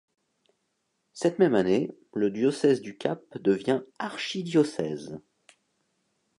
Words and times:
Cette 1.13 1.37
même 1.37 1.53
année, 1.53 1.91
le 2.15 2.31
diocèse 2.31 2.81
du 2.81 2.97
Cap 2.97 3.21
devient 3.37 3.81
archidiocèse. 3.99 5.21